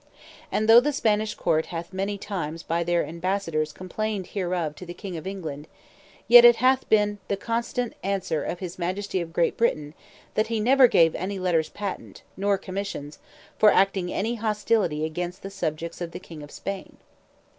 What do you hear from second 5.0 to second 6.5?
of England; yet